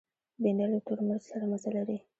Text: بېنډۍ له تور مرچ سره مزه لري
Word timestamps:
بېنډۍ 0.41 0.65
له 0.71 0.79
تور 0.85 0.99
مرچ 1.07 1.23
سره 1.31 1.43
مزه 1.51 1.69
لري 1.75 1.97